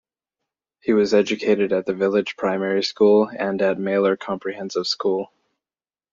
He 0.81 0.93
was 0.93 1.13
educated 1.13 1.71
at 1.71 1.85
the 1.85 1.93
village 1.93 2.35
primary 2.35 2.81
school 2.81 3.29
and 3.37 3.61
at 3.61 3.77
Maelor 3.77 4.17
Comprehensive 4.17 4.87
School. 4.87 5.31